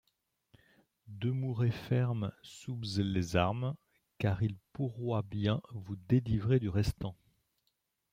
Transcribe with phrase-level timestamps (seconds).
[1.05, 3.75] Demourez ferme soubz les armes,
[4.17, 7.15] car il pourroyt bien vous deslivrer du restant.